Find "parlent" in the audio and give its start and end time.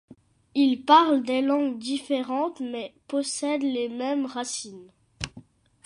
0.83-1.21